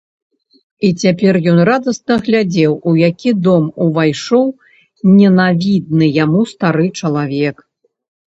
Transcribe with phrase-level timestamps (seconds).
[0.87, 4.45] І цяпер ён радасна глядзеў, у які дом увайшоў
[5.19, 7.55] ненавідны яму стары чалавек.